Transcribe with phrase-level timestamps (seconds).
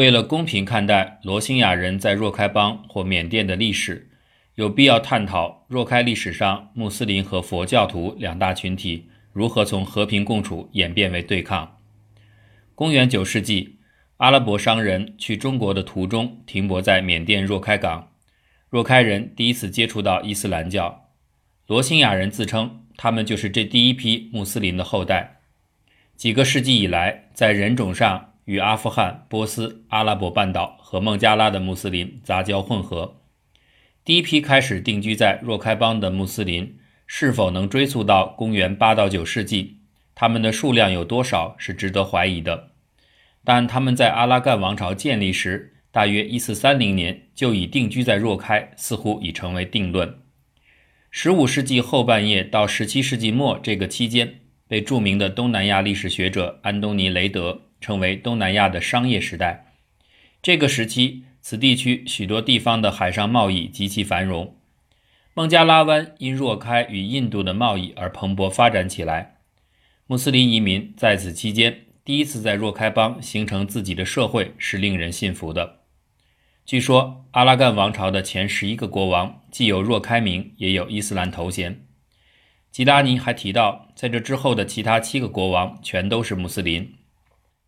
[0.00, 4.08] 为了公平看待罗兴亚人在若开邦或缅甸的历史，
[4.54, 11.76] 有必要探讨若开历史上穆斯林和佛教徒两大群体如何从和平共处演变为对抗。
[12.74, 13.76] 公元九世纪，
[14.16, 18.08] 阿拉伯商人去中国的途中停泊在缅甸若开港，
[18.70, 21.10] 若开人第一次接触到伊斯兰教。
[21.66, 25.42] 罗兴亚人自称他们就是这第一批穆斯林的后代。
[26.16, 33.20] 几个世纪以来，在人种上与阿富汗、波斯、阿拉伯半岛和孟加拉的穆斯林杂交混合。
[34.04, 39.76] 第一批开始定居在若开邦的穆斯林，是否能追溯到公元八到九世纪？
[40.16, 42.72] 他们的数量有多少是值得怀疑的。
[43.44, 50.18] 但他们在阿拉干王朝建立时，大约一四三零年就已定居在若开，似乎已成为定论。
[51.12, 59.72] 十五世纪后半叶到十七世纪末这个期间，被著名的东南亚历史学者安东尼·雷德成为东南亚的商业时代。
[60.42, 61.24] 这个时期。
[61.42, 64.58] 此地区许多地方的海上贸易极其繁荣，
[65.32, 69.38] 孟加拉湾因若开与印度的贸易而蓬勃发展起来。
[70.06, 75.78] 穆斯林移民在此期间第一次在若开邦形成自己的社会，是令人信服的。
[76.66, 81.86] 据说阿拉干王朝的前十一个国王既有若开名，也有伊斯兰头衔。
[82.70, 86.96] 吉达尼还提到，在这之后的其他七个国王全都是穆斯林，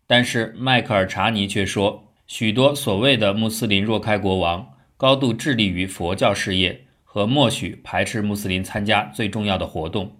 [0.07, 2.09] 但是迈克尔查尼却说。
[2.25, 10.17] 许多所谓的穆斯林若开国王高度致力于佛教事业和默许排斥穆斯林参加最重要的活动。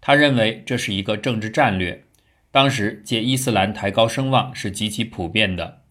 [0.00, 2.04] 他认为这是一个政治战略。
[2.50, 5.82] 当时借伊斯兰抬高声望是极其普遍的。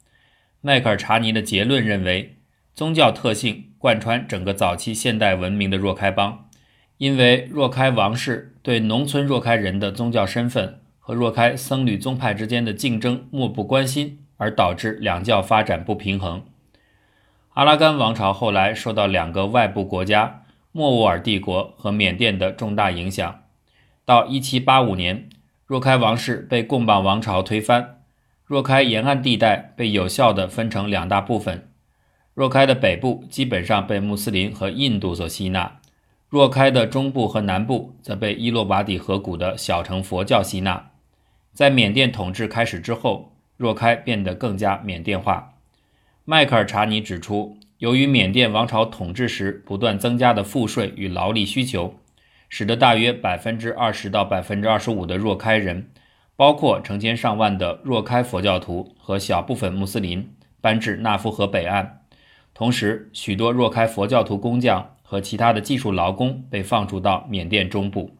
[0.59, 2.38] 迈克尔查尼的结论认为，
[2.75, 6.50] 宗教特性贯穿整个早期现代文明的若开邦，
[6.98, 14.20] 因为若开王室对农村若开人的宗教身份和若开僧侣宗派之间的竞争漠不关心。
[14.40, 16.44] 而导致两教发展不平衡。
[17.56, 23.42] 阿拉干王朝后来受到两个外部国家——莫卧儿帝国和缅甸的重大影响。
[24.06, 25.30] 到1785年，
[25.66, 28.02] 若开王室被贡榜王朝推翻，
[28.46, 31.67] 若开沿岸地带被有效地分成两大部分。
[32.36, 35.80] 若开的北部基本上被穆斯林和印度所吸纳，
[36.30, 40.92] 若开的中部和南部则被伊洛瓦底河谷的小乘佛教吸纳。
[41.58, 43.34] 在缅甸统治开始之后。
[43.58, 45.56] 若开变得更加缅甸化。
[46.26, 51.96] 迈克尔查尼指出，由于缅甸王朝统治时不断增加的赋税与劳力需求，
[52.50, 55.90] 使得大约百分之二十到百分之二十五的若开人，
[56.36, 60.30] 包括成千上万的若开佛教徒和小部分穆斯林，
[60.62, 62.02] 搬至纳夫河北岸。
[62.54, 68.12] 同时，许多若开佛教徒工匠和其他的技术劳工被放逐到缅甸中部。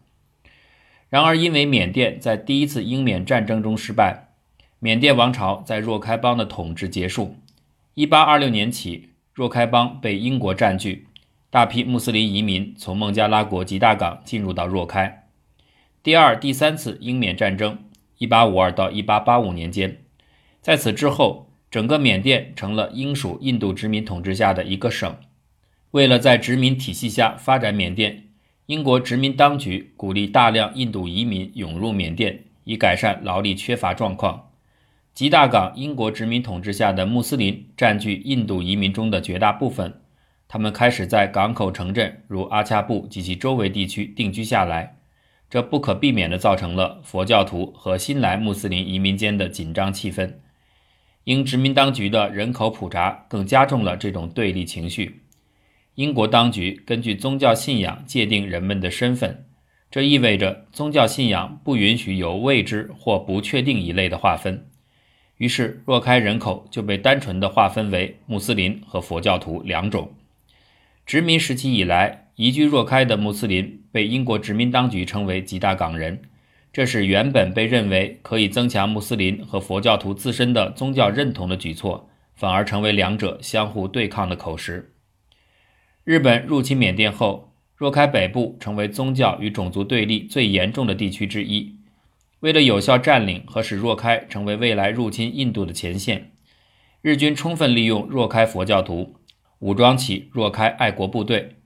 [1.10, 4.28] 然而，因为缅甸在第一次英缅战争中失败。
[4.80, 7.38] 缅甸王朝在若开邦的统治结束。
[7.96, 11.08] 1826年起，若开邦被英国占据，
[11.50, 15.30] 大批穆斯林移民从孟加拉国吉大港进入到若开。
[16.04, 17.80] 第二、第三次英缅战争
[18.20, 20.02] ，1852到1885年间，
[20.62, 25.16] 在此之后，整个缅甸成了英属印度殖民统治下的一个省。
[25.92, 28.27] 为了在殖民体系下发展缅甸，
[28.68, 34.50] 英国殖民当局鼓励大量印度移民涌入缅甸，以改善劳力缺乏状况。
[35.14, 40.02] 吉大港英国殖民统治下的穆斯林占据印度移民中的绝大部分，
[40.50, 44.98] 他们开始在港口城镇如阿恰布及其周围地区定居下来，
[45.50, 50.34] 这不可避免地造成了佛教徒和新来穆斯林移民间的紧张气氛。
[51.24, 55.22] 英殖民当局的人口普查更加重了这种对立情绪。
[55.98, 59.46] 英国当局根据宗教信仰界定人们的身份，
[59.90, 64.68] 这意味着宗教信仰不允许有未知或不确定一类的划分。
[65.38, 70.14] 于是，若开人口就被单纯的划分为穆斯林和佛教徒两种。
[71.04, 76.22] 殖民时期以来，移居若开的穆斯林被英国殖民当局称为吉大港人，
[76.72, 84.94] 这是原本被认为可以增强穆斯林和佛教徒自身的宗教认同的举措，反而成为两者相互对抗的口实。
[86.08, 91.76] 日本入侵缅甸后，若开北部成为宗教与种族对立最严重的地区之一。
[92.40, 96.32] 为了有效占领和使若开成为未来入侵印度的前线，
[97.02, 99.18] 日军充分利用若开佛教徒，
[99.60, 101.58] 武装起若开爱国部队。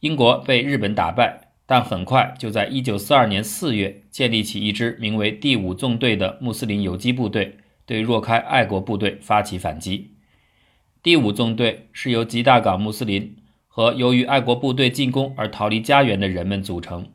[0.00, 10.10] 英国被日本打败，但很快就在1942年4月建立起一支名为第五纵队的穆斯林游击部队，对若开爱国部队发起反击。
[11.04, 13.36] 第五纵队是由吉大港穆斯林
[13.76, 17.08] 和由于爱国部队进攻而逃离家园的人们组成。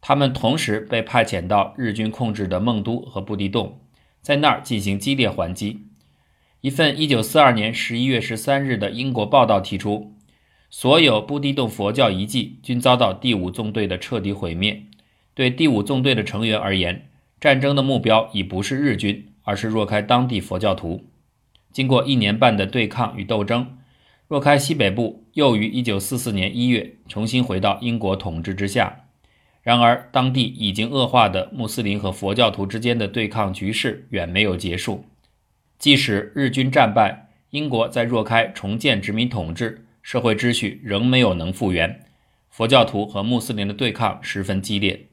[0.00, 3.78] 他们同时被派遣到日军控制的孟都和布地洞，
[4.20, 5.86] 在那儿进行激烈还击。
[6.60, 10.16] 一份1942年11月13日的英国报道提出，
[10.68, 14.82] 所有布地洞佛教遗迹均遭到第五纵队的彻底毁灭。
[15.34, 17.10] 对第五纵队的成员而言，
[17.40, 21.04] 战争的目标已不是日军，而是若开当地佛教徒。
[21.70, 23.78] 经过一年半的对抗与斗争，
[24.28, 29.00] 若开西北部又于1944年1月重新回到英国统治之下。
[29.62, 35.04] 然而，当地已经恶化的穆斯林和佛教徒之间的对抗局势远没有结束。
[35.78, 42.00] 即使日军战败，英国在若开重建殖民统治，社会秩序仍没有能复原。
[42.50, 45.06] 佛教徒和穆斯林的对抗十分激烈。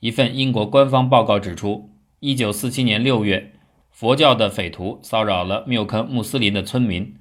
[0.00, 1.90] 一份英国官方报告指出
[2.20, 3.52] ，1947年6月，
[3.90, 7.16] 佛教的匪徒骚扰了缪坑穆斯林的村民，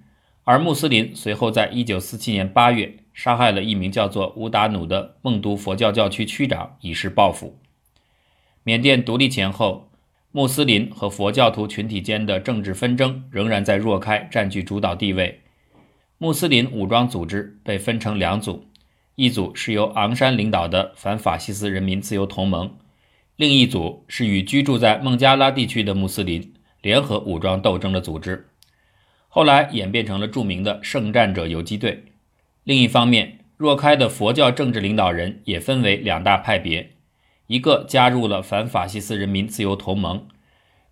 [0.47, 7.59] 而穆斯林随后在1947年8月杀害了一名叫做乌达努的孟都佛教教区区长，以示报复。
[8.63, 9.91] 缅甸独立前后。
[10.33, 15.41] 穆斯林和佛教徒群体间的政治纷争仍然在若开占据主导地位。
[16.19, 18.65] 穆斯林武装组织被分成两组，
[19.15, 22.77] 一组是由昂山领导的反法西斯人民自由同盟，
[23.35, 28.47] 另一组是与居住在孟加拉地区的穆斯林联合武装斗争的组织，
[29.37, 32.05] 后来演变成了著名的圣战者游击队。
[32.63, 36.93] 另一方面，若开的佛教政治领导人也分为两大派别。
[37.45, 40.27] 一个加入了反法西斯人民自由同盟，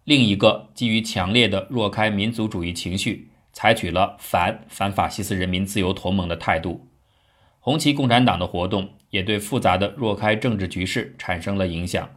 [0.04, 6.88] 另一个基于强烈的若开民族主义情绪，采取了反反法西斯人民自由同盟的态度。
[7.60, 12.08] 红旗共产党的活动也对复杂的若开政治局势产生了影响。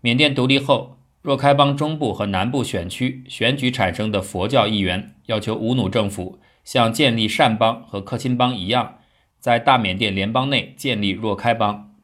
[0.00, 8.98] 缅甸独立后，若开邦中部和南部选区选举产生的佛教议员要求吴努政府像建立善邦和克钦邦一样，
[9.38, 11.94] 在大缅甸联邦内建立若开邦。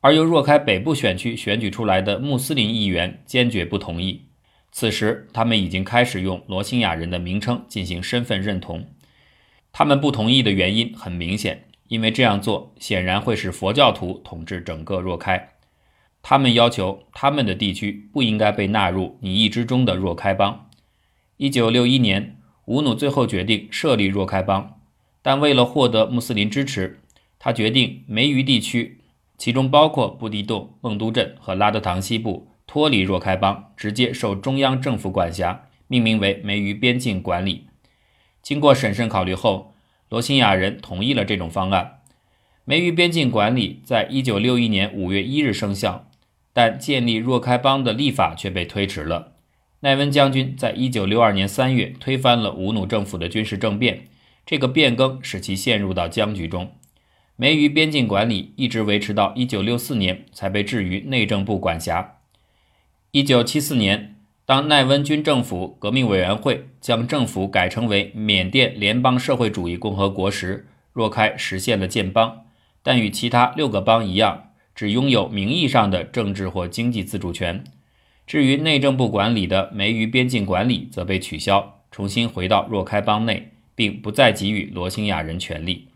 [0.00, 4.26] 而由若开北部选区选举出来的穆斯林议员坚决不同意。
[4.70, 8.86] 此时，他们已经开始用罗兴亚人的名称进行身份认同。
[9.72, 15.51] 他们不同意的原因很明显，因为这样做显然会使佛教徒统治整个若开。
[16.22, 20.70] 他们要求他们的地区不应该被纳入拟议之中的若开邦。
[21.36, 24.78] 一九六一年，吴努最后决定设立若开邦，
[25.20, 27.00] 但为了获得穆斯林支持，
[27.38, 29.00] 他决定梅鱼地区。
[29.36, 37.66] 其中包括布地洞、孟都镇和拉德唐西部脱离若开邦，直接受中央政府管辖，命名为梅鱼边境管理。
[38.40, 39.74] 经过审慎考虑后，
[40.08, 42.02] 罗兴亚人同意了这种方案。
[42.64, 46.08] 梅鱼边境管理在一九六一年五月一日生效，
[46.52, 49.32] 但建立若开邦的立法却被推迟了。
[49.80, 54.08] 奈温将军在一九六二年三月推翻了吴努政府的军事政变，
[54.46, 56.72] 这个变更使其陷入到僵局中。
[57.34, 62.18] 梅于边境管理一直维持到1964年才被置于内政部管辖。
[63.12, 72.44] 1974年，当奈温军政府革命委员会将政府改称为缅甸联邦社会主义共和国时，若开实现了建邦，
[72.82, 77.64] 但与其他六个邦一样，只拥有名义上的政治或经济自主权。
[78.26, 85.88] 至于内政部管理的梅鱼边境管理，则被取消，重新回到若开邦内，并不再给予罗兴亚人权利。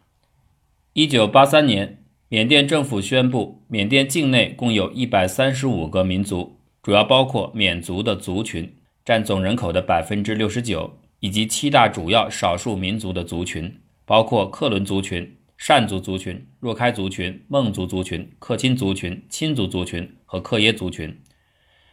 [0.92, 8.74] 一九八三年，缅甸政府宣布，缅甸境内共有一百三十五个民族，主要包括缅族的族群，
[9.04, 21.20] 占总人口的百分之六十九，以及七大主要少数民族的族群，包括克伦族群、善族族群、若开族群、孟族族群、克钦族群、钦族族群和克耶族群。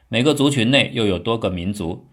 [0.07, 2.07] 每个族群内又有多个民族。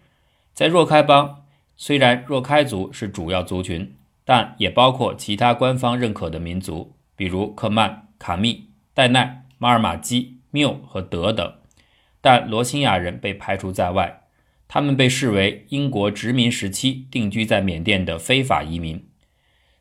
[0.53, 1.43] 在若开邦，
[1.75, 3.95] 虽然若开族是主要族群。
[4.23, 11.53] 但也包括其他官方认可的民族，比如克曼、卡密、戴奈、马尔马基、缪和德等。
[12.21, 14.21] 但罗兴亚人被排除在外，
[14.67, 19.03] 他们被视为英国殖民时期定居在缅甸的非法移民。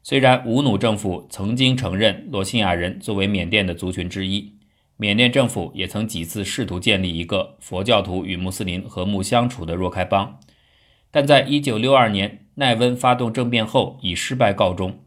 [0.03, 4.55] 虽然吴努政府曾经承认罗兴亚人作为缅甸的族群之一，
[4.97, 10.39] 缅甸政府也曾几次试图建立一个佛教徒与穆斯林和睦相处的若开邦，
[11.11, 12.47] 但在1962年。
[12.57, 15.03] 奈温发动政变后以失败告终。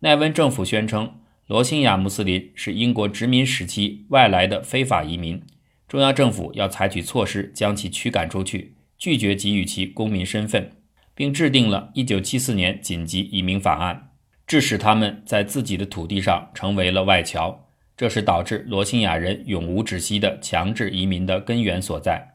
[0.00, 5.40] 奈温政府宣称，罗兴亚穆斯林是英国殖民时期外来的非法移民，
[5.86, 10.72] 中央政府要采取措施将其驱赶出去，拒绝给予其公民身份，
[11.14, 14.09] 并制定了1974年紧急移民法案，
[14.50, 17.68] 致使他们在自己的土地上成为了外侨。
[17.96, 22.34] 这是导致罗兴亚人永无止息的强制移民的根源所在。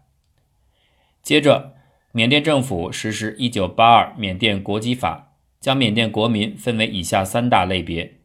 [1.22, 1.74] 接着。
[2.16, 8.20] 缅甸政府实施《一九八二缅甸国籍法》，将缅甸国民分为以下三大类别：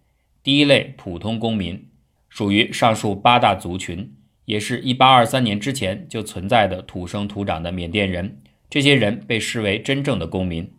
[0.45, 1.89] 第一类普通公民，
[2.29, 10.73] 属于上述八大族群，也是一八二三年之前就存在的土生土长的缅甸人，这些人被视为真正的公民。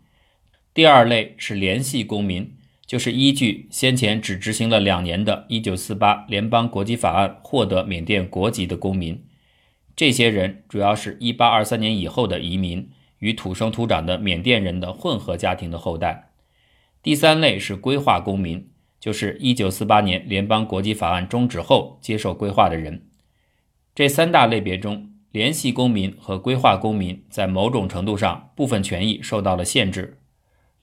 [0.73, 2.55] 第二类是联系公民，
[2.91, 9.23] 就是依据先前只执行了两年的1948联邦国籍法案获得缅甸国籍的公民。
[9.95, 16.31] 这些人主要是一八二三年以后的移民与土生土长的缅甸人的混合家庭的后代。
[17.01, 18.67] 第三类是规划公民，
[18.99, 23.07] 就是一九四八年联邦国籍法案终止后接受规划的人。
[23.95, 30.17] 这三大类别中，联系公民和规划公民在某种程度上部分权益受到了限制。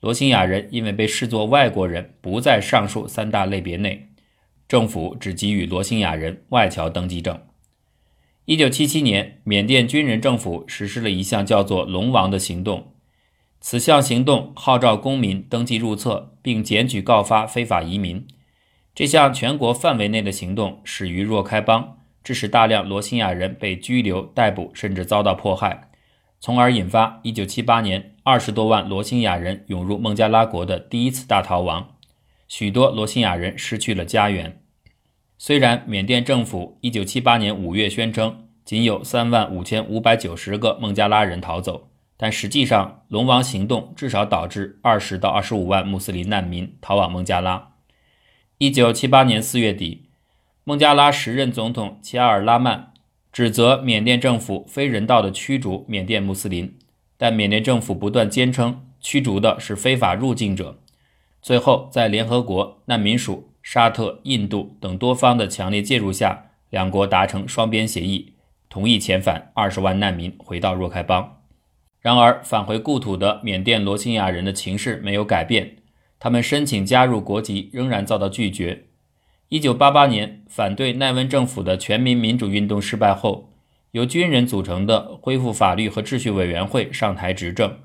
[0.01, 4.07] 罗兴亚人因为被视作外国人，不在上述三大类别内，
[4.65, 7.37] 政府只给予罗兴亚人外侨登记证。
[8.45, 12.93] 一九七七年，缅甸军人政府实施了一项叫做“龙王”的行动，
[13.59, 18.25] 此项行动号召公民登记入册，并检举告发非法移民。
[18.95, 25.88] 这项全国范围内的行动始于若开邦，致使大量罗兴亚人被拘留、逮捕，甚至遭到迫害。
[26.39, 31.95] 从而引发1978年二十多万罗兴亚人涌入孟加拉国的第一次大逃亡，
[32.47, 34.61] 许多罗兴亚人失去了家园。
[35.37, 47.73] 虽然缅甸政府1978年5月宣称仅有3万5590个孟加拉人逃走，但实际上龙王行动至少导致20到25万穆斯林难民逃往孟加拉。
[48.59, 50.09] 1978年4月底，
[50.63, 52.93] 孟加拉时任总统齐阿尔拉曼。
[53.31, 56.77] 指责缅甸政府非人道的驱逐缅甸穆斯林，
[57.17, 60.79] 但缅甸政府不断坚称驱逐的是非法入境者。
[61.41, 68.33] 最后，在联合国难民署、沙特、印度等多方的强烈介入下，两国达成双边协议，
[68.67, 71.37] 同意遣返二十万难民回到若开邦。
[72.01, 75.77] 然而，返回故土的缅甸罗兴亚人的情势没有改变，
[76.19, 78.85] 他们申请加入国籍仍然遭到拒绝。
[79.49, 83.49] 一九八八年，反对奈温政府的全民民主运动失败后，
[83.93, 87.79] 由军人组成的恢复法律和秩序委员会上台执政。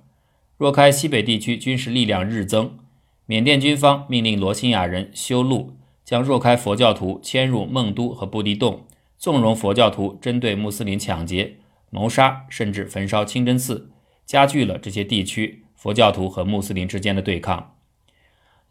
[0.58, 2.76] 若开西北地区军事力量日增，
[3.24, 5.72] 缅甸军方命令罗兴亚人修路，
[6.04, 8.84] 将若开佛教徒迁入孟都和布地洞，
[9.16, 11.56] 纵容佛教徒针对穆斯林抢劫、
[11.88, 13.90] 谋杀，甚至焚烧清真寺，
[14.26, 17.73] 加剧了这些地区佛教徒和穆斯林之间的对抗。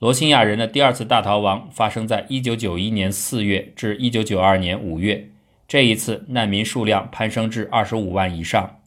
[0.04, 5.30] 罗兴亚人的第二次大逃亡发生在1991年4月至1992年5月，
[5.66, 8.82] 这一次难民数量攀升至25万以上。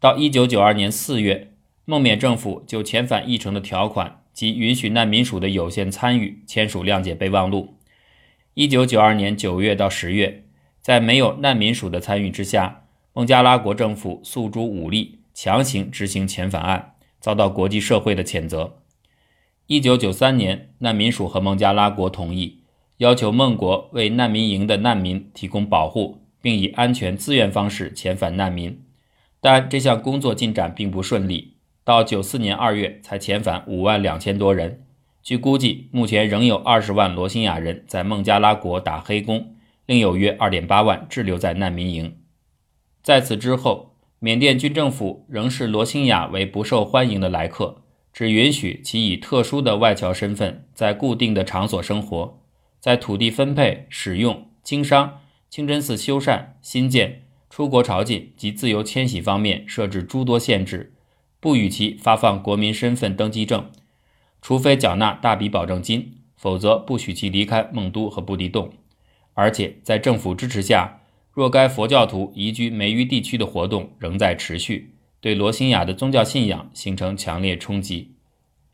[0.00, 1.52] 到1992年4月，
[1.84, 7.76] 孟缅政府就遣返议程的条款及允许难民署的有限参与签署谅解备忘录。
[8.56, 10.42] 1992年9月到10月，
[10.82, 18.78] 在没有难民署的参与之下，孟加拉国政府诉诸武力强行执行遣返案，遭到国际社会的谴责。
[19.70, 22.64] 一九九三年，难民署和孟加拉国同意，
[22.96, 28.82] 要求孟国为难民营的难民提供保护，并以安全自愿方式遣返难民。
[29.40, 34.84] 但这项工作进展并不顺利，到九四年二月才遣返五万两千多人。
[35.22, 39.54] 据估计，目前仍有二十万罗兴亚人在孟加拉国打黑工，
[39.86, 42.16] 另有约二点八万滞留在难民营。
[43.04, 47.79] 在此之后，缅甸军政府仍视罗兴亚为不受欢迎的来客。
[48.12, 52.38] 只允许其以特殊的外侨身份在固定的场所生活，
[52.80, 60.92] 在土地分配、使用、经商、清真寺修缮、新建、出国朝觐及自由迁徙方面设置诸多限制，
[61.38, 63.70] 不与其发放国民身份登记证，
[64.42, 68.72] 除非缴纳大笔保证金，否则不许其离开孟都和布地洞。
[69.34, 71.00] 而且在政府支持下，
[71.32, 74.94] 若该佛教徒移居梅于地区的活动仍在持续。
[75.20, 78.14] 对罗兴亚的宗教信仰形成强烈冲击。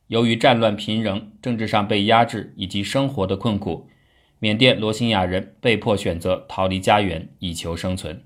[0.07, 3.89] 由于战乱频仍、政治上被压制以及生活的困苦，
[4.39, 8.23] 缅甸罗兴亚人被迫选择逃离家园以求生存。